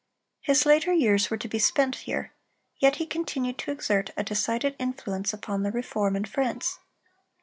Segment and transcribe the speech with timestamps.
[0.39, 2.33] His later years were to be spent here,
[2.77, 6.79] yet he continued to exert a decided influence upon the reform in France.